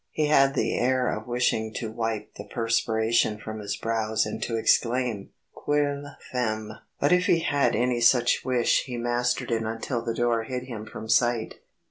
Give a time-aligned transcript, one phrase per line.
[0.09, 4.55] He had the air of wishing to wipe the perspiration from his brows and to
[4.55, 10.15] exclaim, "Quelle femme!" But if he had any such wish he mastered it until the
[10.15, 11.59] door hid him from sight.